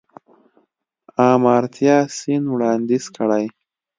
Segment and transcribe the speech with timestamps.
[1.31, 3.45] آمارتیا سېن وړانديز کړی.